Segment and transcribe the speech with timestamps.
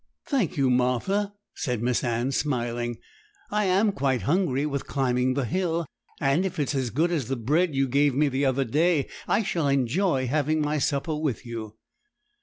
[0.25, 2.97] 'Thank you, Martha,' said Miss Anne, smiling;
[3.51, 5.85] 'I am quite hungry with climbing the hill,
[6.19, 9.07] and if it is as good as the bread you gave me the other day,
[9.27, 11.77] I shall enjoy having my supper with you.'